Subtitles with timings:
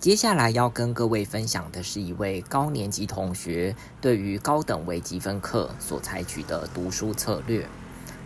[0.00, 7.68] 接下来要跟各位分享的是一位高年级同学对于高等微积分课所采取的读书策略。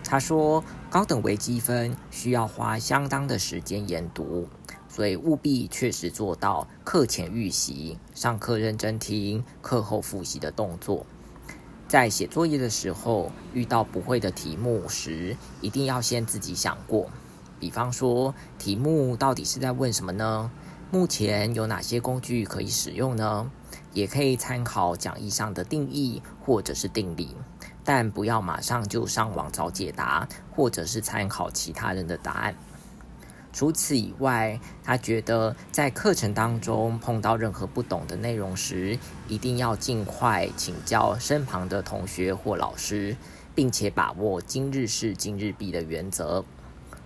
[0.04, 4.46] 他说，高等微积分需要花相当的时间研读，
[4.86, 11.06] 所以务必确实做到课前预习、上课认真听、课后复习的动作。
[11.88, 17.08] 在写作业的时候，遇到不会的题目时，一定要先自己想过。
[17.58, 20.50] 比方说，题目到底是在问什么呢？
[20.92, 23.50] 目前有哪些工具可以使用呢？
[23.94, 27.34] 也可以参考讲义上的定义或者是定理，
[27.82, 32.54] 但不要马上就上网找解答，或者是参考其他人的答案。
[33.54, 43.16] 除此以外，他觉得在课程当中碰到任何不懂的内容时，一定要尽快请教身旁的同学或老师，
[43.54, 46.44] 并且把握今日事今日毕的原则。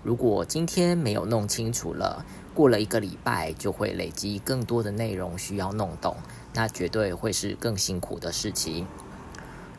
[0.06, 2.24] 如果今天没有弄清楚了，
[2.55, 6.15] 过了一个礼拜就会累积更多的内容需要弄懂，
[6.55, 8.87] 那绝对会是更辛苦的事情。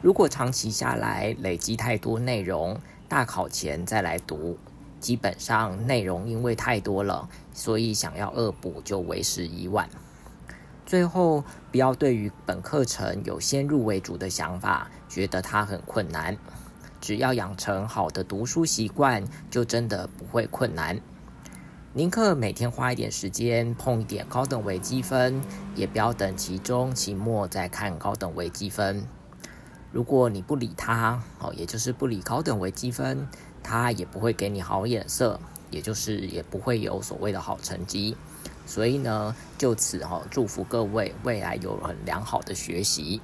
[0.01, 4.57] 如果长期下来累积太多内容，大考前再来读，
[4.99, 9.89] 基本上内容因为太多了，所以想要恶补就为时已晚。
[10.85, 16.37] 最后，不要对于本课程有先入为主的想法，觉得它很困难。
[16.99, 20.99] 只要养成好的读书习惯，就真的不会困难。
[21.93, 25.41] 宁可每天花一点时间碰一点高等微积分，
[25.75, 29.03] 也不要等期中、期末再看高等微积分。
[29.91, 33.27] 如果你不理他，哦，也就是不理高等微积分，
[33.63, 35.39] 他也不会给你好眼色，
[35.71, 38.15] 也就是也不会有所谓的好成绩。
[38.65, 43.21] 所以呢，就此哈，祝福各位未来有很良好的学习。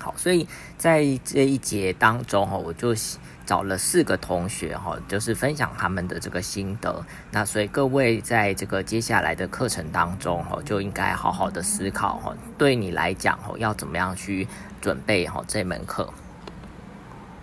[0.00, 0.46] 好，所以
[0.76, 2.94] 在这一节当中哈，我就
[3.44, 7.04] 找了四个同学哈，就是分享他们的这个心得。
[7.32, 14.46] 那所以各位在这个接下来的课程当中哈，就应该好好的思考哈，对你来讲哈，要怎么样去
[14.80, 16.12] 准备哈这门课。